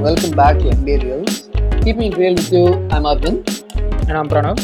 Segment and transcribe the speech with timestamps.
[0.00, 1.50] Hello, guys, and welcome back to NBA Reels.
[1.84, 3.46] Keeping it real with you, I'm Arvind.
[4.08, 4.58] And I'm Pranav.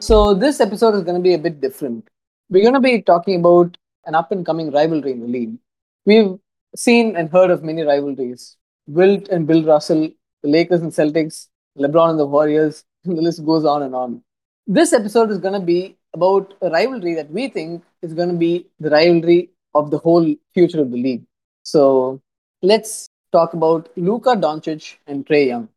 [0.00, 2.08] So, this episode is going to be a bit different.
[2.48, 5.58] We're going to be talking about an up and coming rivalry in the league.
[6.06, 6.38] We've
[6.76, 8.56] seen and heard of many rivalries
[8.86, 10.10] Wilt and Bill Russell,
[10.42, 14.22] the Lakers and Celtics, LeBron and the Warriors, and the list goes on and on.
[14.68, 18.36] This episode is going to be about a rivalry that we think is going to
[18.36, 21.24] be the rivalry of the whole future of the league.
[21.64, 22.22] So,
[22.62, 25.68] let's talk about Luka Doncic and Trae Young.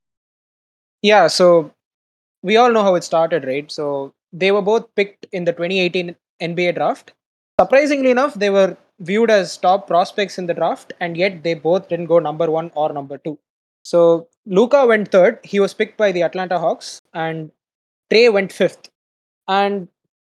[1.02, 1.72] Yeah, so
[2.44, 3.72] we all know how it started, right?
[3.72, 7.14] So they were both picked in the 2018 NBA draft.
[7.60, 11.90] Surprisingly enough, they were viewed as top prospects in the draft, and yet they both
[11.90, 13.38] didn't go number one or number two.
[13.84, 15.40] So Luka went third.
[15.44, 17.52] He was picked by the Atlanta Hawks, and
[18.12, 18.90] Trae went fifth.
[19.48, 19.88] And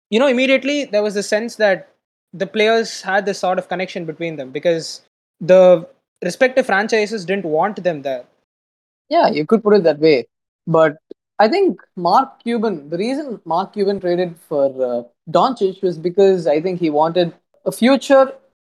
[0.09, 1.89] you know, immediately there was a sense that
[2.33, 5.01] the players had this sort of connection between them because
[5.39, 5.87] the
[6.23, 8.25] respective franchises didn't want them there.
[9.09, 10.27] Yeah, you could put it that way.
[10.67, 10.97] But
[11.39, 16.61] I think Mark Cuban, the reason Mark Cuban traded for uh, Doncic was because I
[16.61, 17.33] think he wanted
[17.65, 18.31] a future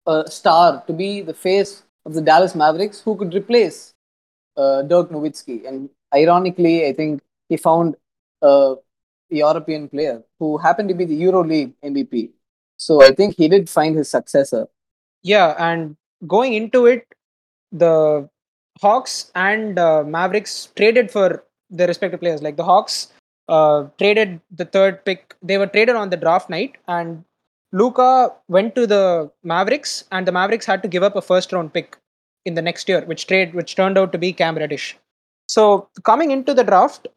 [0.05, 3.93] uh, star to be the face of the Dallas Mavericks who could replace
[4.57, 5.67] uh, Dirk Nowitzki.
[5.67, 7.95] And ironically, I think he found
[8.41, 8.75] a
[9.29, 12.31] European player who happened to be the EuroLeague MVP.
[12.77, 14.67] So I think he did find his successor.
[15.23, 15.95] Yeah, and
[16.27, 17.07] going into it,
[17.71, 18.29] the
[18.81, 22.41] Hawks and uh, Mavericks traded for their respective players.
[22.41, 23.11] Like the Hawks
[23.47, 25.35] uh, traded the third pick.
[25.41, 27.23] They were traded on the draft night, and
[27.71, 31.73] Luka went to the Mavericks, and the Mavericks had to give up a first round
[31.73, 31.97] pick
[32.45, 34.97] in the next year, which trade which turned out to be Cam Reddish.
[35.47, 37.07] So coming into the draft,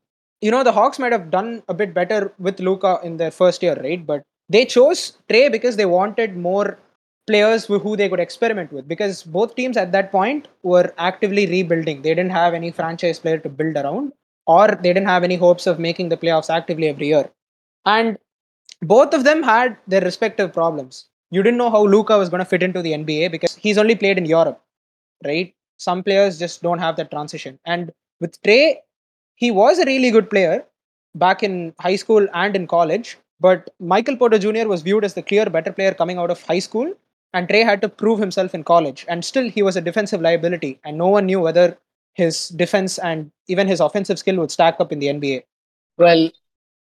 [0.40, 3.62] you know the Hawks might have done a bit better with Luka in their first
[3.62, 4.04] year, right?
[4.04, 6.78] But they chose Trae because they wanted more
[7.26, 12.02] players who they could experiment with because both teams at that point were actively rebuilding.
[12.02, 14.12] They didn't have any franchise player to build around,
[14.46, 17.30] or they didn't have any hopes of making the playoffs actively every year.
[17.86, 18.18] And
[18.82, 21.06] both of them had their respective problems.
[21.30, 23.94] You didn't know how Luka was going to fit into the NBA because he's only
[23.94, 24.62] played in Europe,
[25.24, 25.54] right?
[25.78, 27.58] Some players just don't have that transition.
[27.64, 28.76] And with Trae,
[29.34, 30.64] he was a really good player
[31.14, 33.16] back in high school and in college.
[33.40, 34.68] But Michael Porter Jr.
[34.68, 36.94] was viewed as the clear better player coming out of high school
[37.34, 40.80] and Trae had to prove himself in college, and still he was a defensive liability,
[40.84, 41.76] and no one knew whether
[42.14, 45.42] his defense and even his offensive skill would stack up in the NBA.
[45.98, 46.30] Well,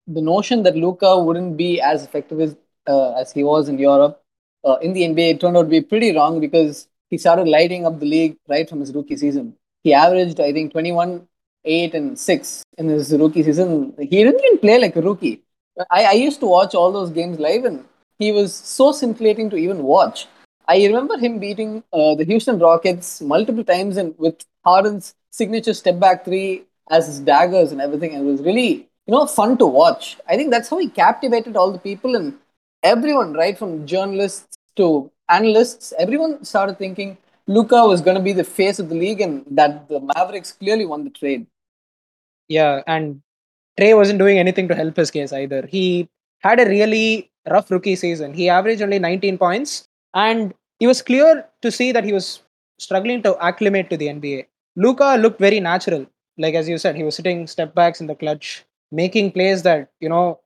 [0.08, 2.56] the notion that Luka wouldn't be as effective as,
[2.88, 4.24] uh, as he was in Europe
[4.64, 7.86] uh, in the NBA it turned out to be pretty wrong because he started lighting
[7.86, 9.56] up the league right from his rookie season.
[9.84, 11.28] He averaged, I think, 21,
[11.64, 13.94] 8, and 6 in his rookie season.
[13.98, 15.44] He didn't even play like a rookie.
[15.92, 17.86] I, I used to watch all those games live, and
[18.20, 20.28] he was so scintillating to even watch.
[20.68, 26.00] I remember him beating uh, the Houston Rockets multiple times and with Harden's signature step
[26.00, 28.14] back three as his daggers and everything.
[28.14, 30.18] It was really, you know, fun to watch.
[30.28, 32.38] I think that's how he captivated all the people and
[32.84, 37.18] everyone, right from journalists to analysts, everyone started thinking
[37.48, 40.86] Luka was going to be the face of the league and that the Mavericks clearly
[40.86, 41.48] won the trade.
[42.48, 43.22] Yeah, and
[43.80, 45.66] Trae wasn't doing anything to help his case either.
[45.66, 46.10] He
[46.40, 48.34] had a really rough rookie season.
[48.34, 52.42] He averaged only 19 points, and it was clear to see that he was
[52.80, 54.46] struggling to acclimate to the NBA.
[54.76, 56.06] Luka looked very natural.
[56.38, 59.90] Like as you said, he was sitting step backs in the clutch, making plays that,
[60.00, 60.40] you know,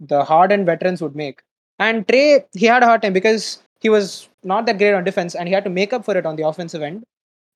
[0.00, 1.42] the hardened veterans would make.
[1.78, 5.34] And Trae, he had a hard time because he was not that great on defense
[5.34, 7.04] and he had to make up for it on the offensive end.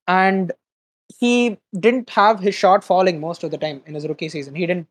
[0.07, 0.51] And
[1.19, 4.55] he didn't have his shot falling most of the time in his rookie season.
[4.55, 4.87] He didn't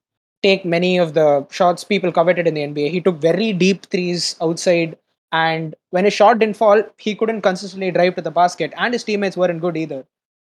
[0.47, 1.27] take many of the
[1.59, 2.91] shots people coveted in the NBA.
[2.91, 4.97] He took very deep threes outside,
[5.33, 9.05] and when his shot didn't fall, he couldn't consistently drive to the basket, and his
[9.05, 10.05] teammates weren't good either.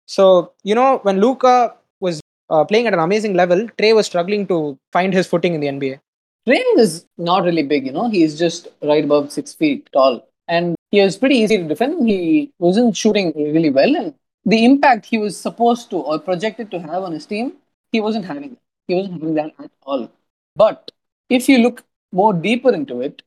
[0.05, 4.45] So, you know, when Luka was uh, playing at an amazing level, Trae was struggling
[4.47, 5.99] to find his footing in the NBA.
[6.47, 10.27] Trae is not really big, you know, he's just right above six feet tall.
[10.47, 12.07] And he was pretty easy to defend.
[12.07, 13.95] He wasn't shooting really well.
[13.95, 14.13] And
[14.45, 17.53] the impact he was supposed to or projected to have on his team,
[17.91, 18.57] he wasn't having.
[18.87, 20.09] He wasn't having that at all.
[20.55, 20.91] But
[21.29, 23.21] if you look more deeper into it,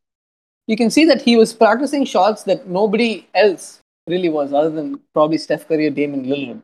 [0.66, 5.00] you can see that he was practicing shots that nobody else really was, other than
[5.12, 6.62] probably Steph Curry or Damian Lillard.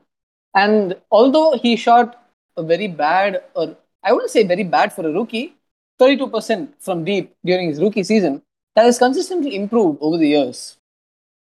[0.54, 2.22] And although he shot
[2.56, 5.56] a very bad, or I wouldn't say very bad for a rookie,
[6.00, 8.42] 32% from deep during his rookie season,
[8.76, 10.76] that has consistently improved over the years.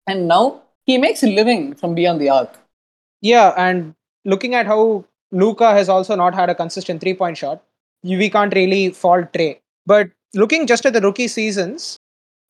[0.06, 2.58] And now he makes a living from beyond the arc.
[3.20, 3.94] Yeah, and
[4.25, 7.62] looking at how Luka has also not had a consistent three point shot.
[8.03, 9.61] We can't really fault Trae.
[9.87, 11.99] But looking just at the rookie seasons,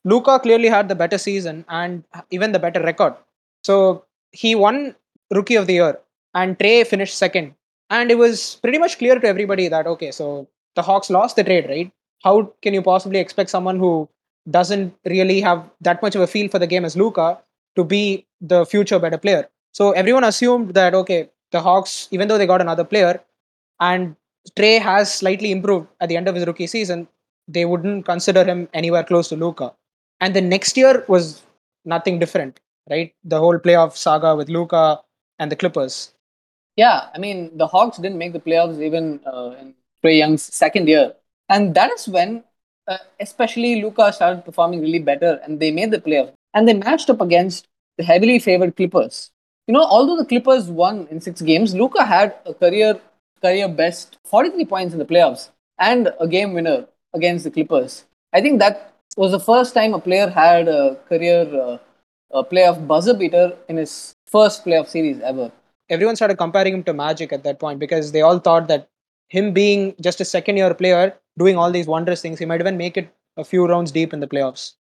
[0.04, 3.14] Luka clearly had the better season and even the better record.
[3.62, 4.94] So he won
[5.30, 6.00] Rookie of the Year
[6.34, 7.54] and Trae finished second.
[7.90, 11.44] And it was pretty much clear to everybody that okay, so the Hawks lost the
[11.44, 11.92] trade, right?
[12.22, 14.08] How can you possibly expect someone who
[14.48, 17.38] doesn't really have that much of a feel for the game as Luka
[17.76, 19.48] to be the future better player?
[19.72, 23.22] So everyone assumed that okay, the Hawks, even though they got another player,
[23.80, 24.16] and
[24.56, 27.08] Trae has slightly improved at the end of his rookie season,
[27.48, 29.72] they wouldn't consider him anywhere close to Luka.
[30.20, 31.42] And the next year was
[31.84, 33.12] nothing different, right?
[33.24, 35.00] The whole playoff saga with Luka
[35.38, 36.12] and the Clippers.
[36.76, 39.74] Yeah, I mean, the Hawks didn't make the playoffs even uh, in
[40.04, 41.14] Trae Young's second year.
[41.48, 42.44] And that is when,
[42.86, 46.32] uh, especially Luka started performing really better and they made the playoffs.
[46.54, 47.66] And they matched up against
[47.98, 49.30] the heavily favored Clippers.
[49.66, 53.00] You know, although the Clippers won in six games, Luka had a career
[53.42, 58.04] career best 43 points in the playoffs and a game winner against the Clippers.
[58.32, 61.78] I think that was the first time a player had a career uh,
[62.32, 65.50] a playoff buzzer beater in his first playoff series ever.
[65.88, 68.88] Everyone started comparing him to Magic at that point because they all thought that
[69.28, 72.76] him being just a second year player doing all these wondrous things, he might even
[72.76, 74.74] make it a few rounds deep in the playoffs.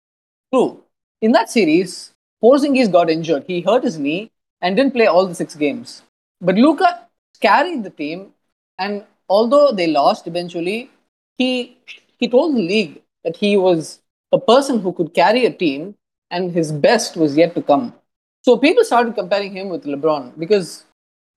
[0.52, 0.82] True.
[1.22, 3.44] In that series, Porzingis got injured.
[3.46, 4.30] He hurt his knee
[4.60, 6.02] and didn't play all the six games.
[6.40, 7.06] But Luka
[7.40, 8.32] carried the team,
[8.78, 10.90] and although they lost eventually,
[11.37, 11.76] he
[12.19, 14.00] he told the league that he was
[14.32, 15.94] a person who could carry a team
[16.31, 17.94] and his best was yet to come.
[18.43, 20.84] So people started comparing him with LeBron because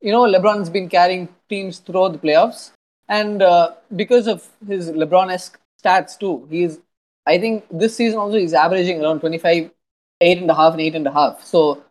[0.01, 2.71] you know LeBron's been carrying teams throughout the playoffs,
[3.07, 6.79] and uh, because of his LeBron-esque stats too, he's
[7.25, 9.69] I think this season also he's averaging around 25,
[10.21, 11.44] eight and a half and eight and a half.
[11.45, 11.83] So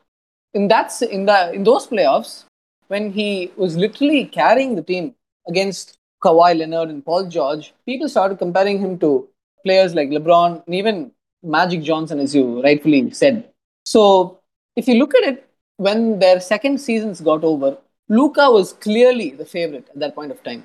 [0.55, 2.45] in that in the in those playoffs,
[2.89, 5.15] when he was literally carrying the team
[5.49, 9.29] against Kawhi Leonard and Paul George, people started comparing him to
[9.65, 11.13] players like LeBron and even
[11.43, 13.49] Magic Johnson, as you rightfully said.
[13.85, 14.41] So
[14.77, 19.47] if you look at it, when their second seasons got over, Luka was clearly the
[19.47, 20.65] favorite at that point of time.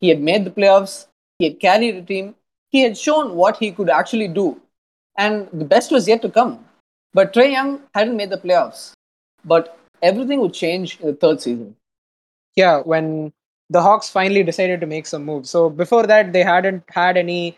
[0.00, 1.06] He had made the playoffs,
[1.38, 2.34] he had carried the team,
[2.70, 4.60] he had shown what he could actually do,
[5.18, 6.64] and the best was yet to come.
[7.12, 8.92] But Trae Young hadn't made the playoffs.
[9.44, 11.76] But everything would change in the third season.
[12.56, 13.32] Yeah, when
[13.70, 15.50] the Hawks finally decided to make some moves.
[15.50, 17.56] So before that, they hadn't had any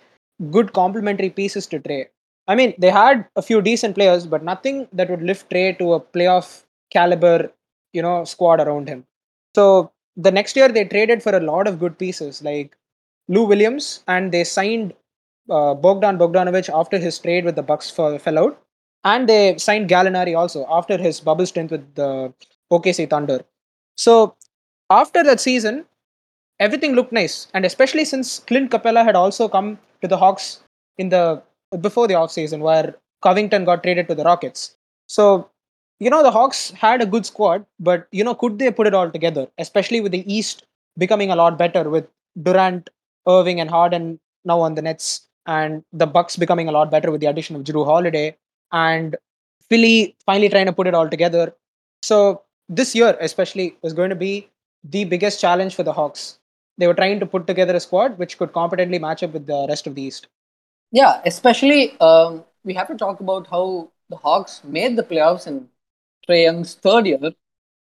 [0.50, 2.06] good complementary pieces to Trae.
[2.48, 5.94] I mean, they had a few decent players, but nothing that would lift Trae to
[5.94, 7.52] a playoff caliber,
[7.92, 9.04] you know, squad around him.
[9.54, 12.76] So the next year they traded for a lot of good pieces like
[13.28, 14.94] Lou Williams, and they signed
[15.50, 18.62] uh, Bogdan Bogdanovic after his trade with the Bucks for, fell out,
[19.06, 22.32] and they signed Gallinari also after his bubble stint with the
[22.72, 23.40] OKC Thunder.
[23.96, 24.34] So
[24.90, 25.84] after that season,
[26.58, 30.60] everything looked nice, and especially since Clint Capela had also come to the Hawks
[30.98, 31.42] in the
[31.80, 34.76] before the offseason where Covington got traded to the Rockets.
[35.06, 35.50] So,
[36.00, 38.94] you know, the Hawks had a good squad, but, you know, could they put it
[38.94, 40.64] all together, especially with the East
[40.98, 42.06] becoming a lot better with
[42.42, 42.90] Durant,
[43.28, 47.20] Irving, and Harden now on the Nets, and the Bucks becoming a lot better with
[47.20, 48.36] the addition of Jrue Holiday,
[48.72, 49.16] and
[49.68, 51.54] Philly finally trying to put it all together.
[52.02, 54.48] So, this year, especially, was going to be
[54.84, 56.38] the biggest challenge for the Hawks.
[56.78, 59.66] They were trying to put together a squad which could competently match up with the
[59.68, 60.28] rest of the East.
[60.92, 65.68] Yeah, especially um, we have to talk about how the Hawks made the playoffs in
[66.28, 67.32] Trae Young's third year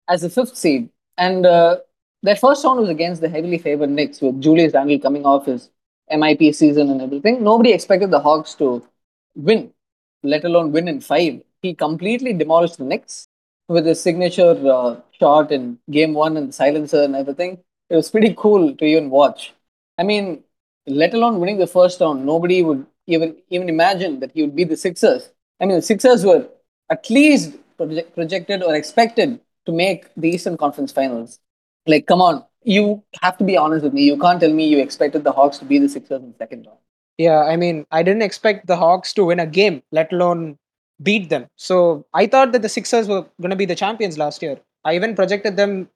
[0.08, 0.88] as the fifth seed.
[1.16, 1.78] And uh,
[2.22, 5.70] their first round was against the heavily favored Knicks with Julius Randle coming off his
[6.10, 7.42] MIP season and everything.
[7.42, 8.86] Nobody expected the Hawks to
[9.34, 9.72] win,
[10.22, 11.42] let alone win in five.
[11.62, 13.28] He completely demolished the Knicks
[13.68, 17.58] with his signature uh, shot in game one and the silencer and everything.
[17.90, 19.54] It was pretty cool to even watch.
[19.98, 20.42] I mean,
[20.86, 24.64] let alone winning the first round, nobody would even even imagine that he would be
[24.64, 25.30] the Sixers.
[25.60, 26.48] I mean, the Sixers were
[26.90, 31.40] at least project, projected or expected to make the Eastern Conference Finals.
[31.86, 34.04] Like, come on, you have to be honest with me.
[34.04, 36.66] You can't tell me you expected the Hawks to be the Sixers in the second
[36.66, 36.78] round.
[37.18, 40.56] Yeah, I mean, I didn't expect the Hawks to win a game, let alone
[41.02, 41.46] beat them.
[41.56, 44.58] So I thought that the Sixers were going to be the champions last year.
[44.84, 45.88] I even projected them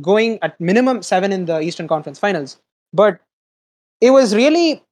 [0.00, 2.58] going at minimum seven in the Eastern Conference Finals.
[2.92, 3.20] But
[4.00, 4.82] it was really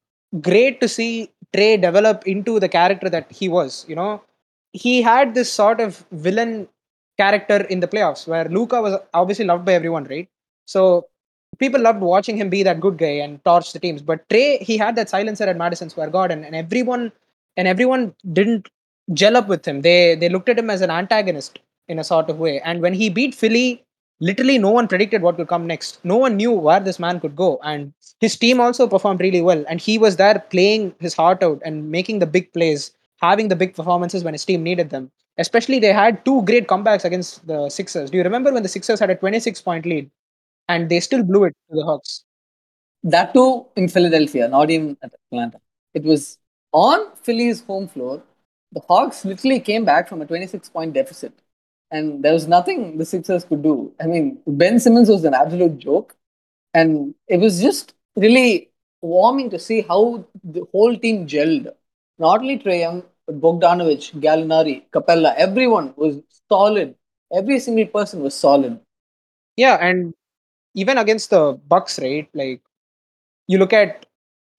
[0.40, 3.84] great to see Trae develop into the character that he was.
[3.88, 4.22] You know,
[4.72, 6.68] he had this sort of villain
[7.18, 10.28] character in the playoffs where Luka was obviously loved by everyone, right?
[10.66, 11.08] So
[11.58, 14.02] people loved watching him be that good guy and torch the teams.
[14.02, 17.12] But Trae, he had that silencer at Madison Square Garden, and everyone
[17.56, 18.68] and everyone didn't
[19.12, 19.82] gel up with him.
[19.82, 21.58] They they looked at him as an antagonist
[21.88, 22.60] in a sort of way.
[22.60, 23.84] And when he beat Philly,
[24.20, 25.98] literally no one predicted what would come next.
[26.04, 27.60] No one knew where this man could go.
[27.62, 29.64] And his team also performed really well.
[29.68, 33.56] And he was there playing his heart out and making the big plays, having the
[33.56, 35.10] big performances when his team needed them.
[35.36, 38.10] Especially they had two great comebacks against the Sixers.
[38.10, 40.10] Do you remember when the Sixers had a 26 point lead
[40.68, 42.24] and they still blew it to the Hawks?
[43.02, 45.60] That too in Philadelphia, not even at Atlanta.
[45.92, 46.38] It was
[46.72, 48.22] on Philly's home floor.
[48.72, 51.32] The Hawks literally came back from a 26 point deficit,
[51.90, 53.92] and there was nothing the Sixers could do.
[54.00, 56.16] I mean, Ben Simmons was an absolute joke,
[56.72, 58.70] and it was just really
[59.02, 61.68] warming to see how the whole team gelled.
[62.18, 66.94] Not only Trae Young, but Bogdanovic, Gallinari, Capela, everyone was solid.
[67.32, 68.80] Every single person was solid.
[69.56, 70.14] Yeah, and
[70.74, 72.28] even against the Bucks, right?
[72.34, 72.60] Like
[73.46, 74.06] you look at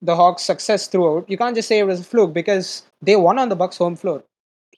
[0.01, 3.39] the Hawks' success throughout, you can't just say it was a fluke because they won
[3.39, 4.24] on the Bucks' home floor.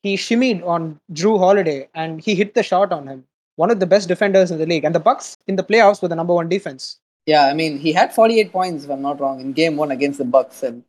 [0.02, 3.24] He shimmied on Jrue Holiday and he hit the shot on him.
[3.56, 6.08] One of the best defenders in the league, and the Bucks in the playoffs were
[6.08, 7.00] the number one defense.
[7.26, 10.20] Yeah, I mean, he had 48 points, if I'm not wrong, in game one against
[10.20, 10.62] the Bucks.
[10.62, 10.84] And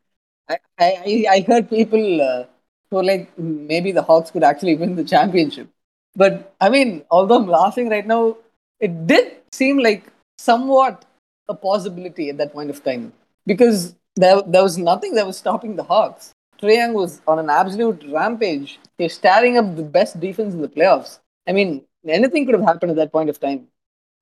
[0.49, 2.45] I, I, I heard people uh,
[2.91, 5.69] like, maybe the Hawks could actually win the championship.
[6.15, 8.37] But I mean, although I'm laughing right now,
[8.81, 10.05] it did seem like
[10.39, 11.05] somewhat
[11.49, 13.13] a possibility at that point of time
[13.47, 16.33] because there, there was nothing that was stopping the Hawks.
[16.61, 18.79] Trae Young was on an absolute rampage.
[18.99, 21.21] He was staring up the best defense in the playoffs.
[21.47, 23.69] I mean, anything could have happened at that point of time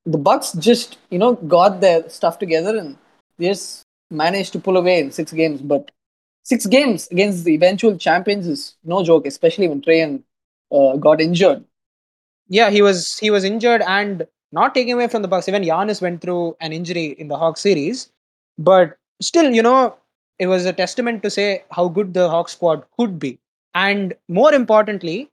[0.07, 2.97] the Bucks just you know got their stuff together and
[3.39, 5.61] they just managed to pull away in six games.
[5.61, 5.91] But
[6.45, 10.23] six games against the eventual champions is no joke, especially when Trae
[10.73, 11.65] uh, got injured.
[12.49, 15.49] Yeah, he was he was injured and not taken away from the Bucks.
[15.49, 18.11] Even Giannis went through an injury in the Hawks series,
[18.59, 19.97] but still, you know,
[20.39, 23.39] it was a testament to say how good the Hawks squad could be.
[23.75, 25.31] And more importantly,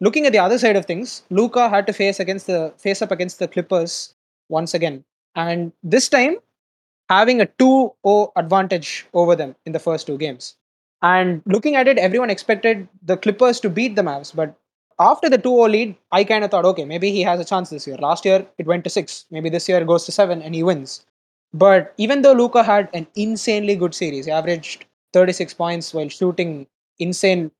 [0.00, 3.10] looking at the other side of things, Luka had to face against the face up
[3.10, 4.14] against the Clippers
[4.48, 5.04] once again.
[5.34, 6.36] And this time,
[7.08, 10.56] having a 2 0 advantage over them in the first two games.
[11.02, 14.34] And looking at it, everyone expected the Clippers to beat the Mavs.
[14.34, 14.56] But
[14.98, 17.70] after the 2 0 lead, I kind of thought, okay, maybe he has a chance
[17.70, 17.96] this year.
[17.96, 19.26] Last year, it went to six.
[19.30, 21.04] Maybe this year it goes to seven and he wins.
[21.52, 26.66] But even though Luka had an insanely good series, he averaged 36 points while shooting
[26.98, 27.50] insane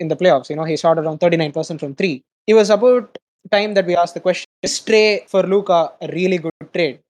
[0.00, 0.50] in the playoffs.
[0.50, 2.22] You know, he shot around 39% from three.
[2.46, 3.18] It was about
[3.50, 7.00] time that we asked the question is Trae for Luka a really good trade?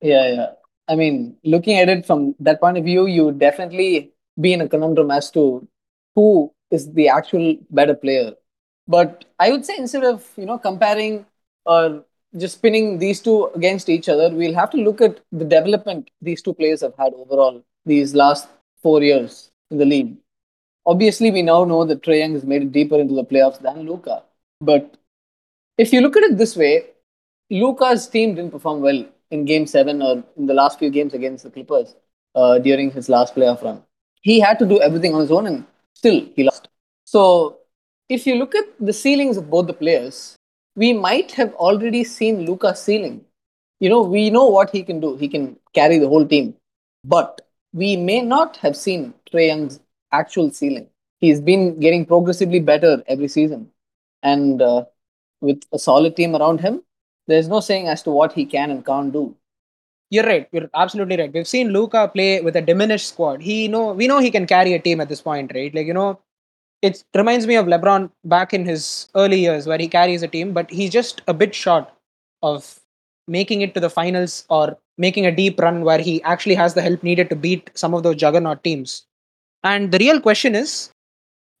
[0.00, 0.46] Yeah, yeah.
[0.88, 4.10] I mean, looking at it from that point of view, you definitely
[4.40, 5.66] be in a conundrum as to
[6.14, 8.32] who is the actual better player.
[8.90, 11.26] But I would say instead of you know comparing
[11.64, 12.04] or
[12.36, 16.42] just spinning these two against each other, we'll have to look at the development these
[16.42, 18.48] two players have had overall these last
[18.82, 20.16] four years in the league.
[20.86, 23.86] Obviously, we now know that Trae Young has made it deeper into the playoffs than
[23.88, 24.22] Luka.
[24.60, 24.96] But
[25.78, 26.86] if you look at it this way,
[27.50, 31.44] Luka's team didn't perform well in Game Seven or in the last few games against
[31.44, 31.94] the Clippers
[32.34, 33.82] uh, during his last playoff run.
[34.22, 36.68] He had to do everything on his own, and still he lost.
[37.04, 37.59] So,
[38.10, 40.36] if you look at the ceilings of both the players,
[40.74, 43.24] we might have already seen Luka's ceiling.
[43.78, 45.16] You know, we know what he can do.
[45.16, 46.54] He can carry the whole team,
[47.04, 47.40] but
[47.72, 49.80] we may not have seen Trae Young's
[50.12, 50.88] actual ceiling.
[51.20, 53.70] He's been getting progressively better every season,
[54.22, 54.84] and uh,
[55.40, 56.82] with a solid team around him,
[57.28, 59.36] there's no saying as to what he can and can't do.
[60.10, 60.48] You're right.
[60.50, 61.32] You're absolutely right.
[61.32, 63.40] We've seen Luka play with a diminished squad.
[63.40, 65.72] He know we know he can carry a team at this point, right?
[65.72, 66.18] Like you know,
[66.82, 70.52] it reminds me of LeBron back in his early years where he carries a team,
[70.52, 71.88] but he's just a bit short
[72.42, 72.80] of
[73.28, 76.82] making it to the finals or making a deep run where he actually has the
[76.82, 79.06] help needed to beat some of those juggernaut teams.
[79.62, 80.90] And the real question is,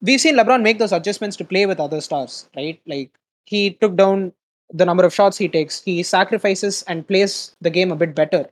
[0.00, 2.80] we've seen LeBron make those adjustments to play with other stars, right?
[2.86, 3.10] Like
[3.44, 4.32] he took down
[4.72, 5.82] the number of shots he takes.
[5.82, 8.46] He sacrifices and plays the game a bit better.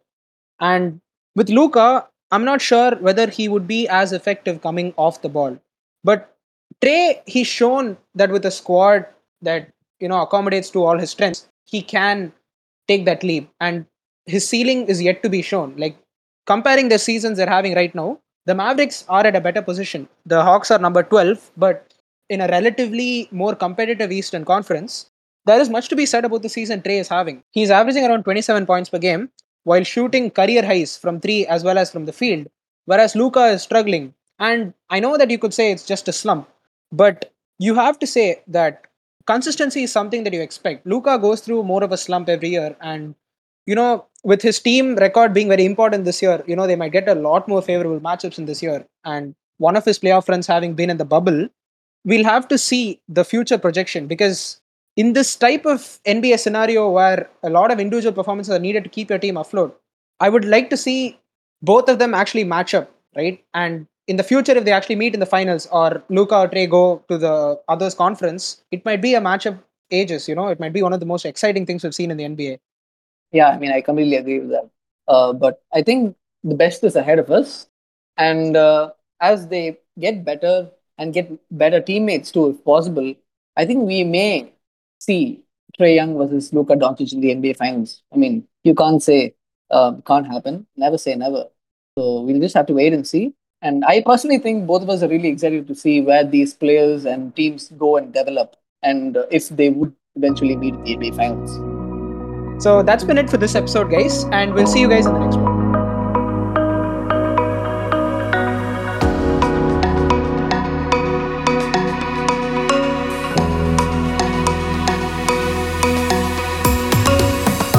[0.61, 1.01] And
[1.35, 5.59] with Luka, I'm not sure whether he would be as effective coming off the ball.
[6.05, 6.37] But
[6.83, 9.07] Trae, he's shown that with a squad
[9.43, 9.71] that
[10.01, 12.33] you know accommodates to all his strengths, he can
[12.87, 13.51] take that leap.
[13.61, 13.87] And
[14.27, 15.75] his ceiling is yet to be shown.
[15.77, 15.97] Like
[16.47, 20.09] comparing the seasons they're having right now, the Mavericks are at a better position.
[20.27, 21.95] The Hawks are number 12, but
[22.31, 25.11] in a relatively more competitive Eastern Conference,
[25.47, 27.43] there is much to be said about the season Trae is having.
[27.51, 29.31] He's averaging around 27 points per game
[29.65, 32.47] while shooting career highs from three as well as from the field,
[32.85, 34.15] whereas Luka is struggling.
[34.39, 36.49] And I know that you could say it's just a slump,
[36.93, 38.87] but you have to say that
[39.27, 40.87] consistency is something that you expect.
[40.87, 43.15] Luka goes through more of a slump every year, and
[43.67, 46.93] you know, with his team record being very important this year, you know, they might
[46.93, 48.87] get a lot more favorable matchups in this year.
[49.05, 51.49] And one of his playoff friends having been in the bubble,
[52.05, 54.61] we'll have to see the future projection because
[54.97, 58.91] in this type of NBA scenario where a lot of individual performances are needed to
[58.91, 59.79] keep your team afloat,
[60.19, 61.21] I would like to see
[61.61, 63.45] both of them actually match up, right?
[63.53, 66.69] And in the future, if they actually meet in the finals or Luka or Trae
[66.69, 69.59] go to the others conference, it might be a match of
[69.91, 70.27] ages.
[70.29, 72.25] You know, it might be one of the most exciting things we've seen in the
[72.25, 72.59] NBA.
[73.33, 74.71] Yeah, I mean, I completely agree with that.
[75.07, 77.69] Uh, but I think the best is ahead of us,
[78.17, 83.15] and uh, as they get better and get better teammates too, if possible,
[83.57, 84.53] I think we may
[84.99, 85.45] see
[85.79, 88.03] Trae Young versus Luka Doncic in the NBA Finals.
[88.13, 89.35] I mean, you can't say
[89.71, 90.67] um, can't happen.
[90.77, 91.45] Never say never.
[91.99, 93.35] So we'll just have to wait and see.
[93.61, 97.05] And I personally think both of us are really excited to see where these players
[97.05, 102.63] and teams go and develop, and if they would eventually meet the NBA Finals.
[102.63, 105.19] So that's been it for this episode, guys, and we'll see you guys in the
[105.19, 105.58] next one.